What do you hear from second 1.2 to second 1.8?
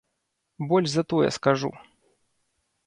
скажу.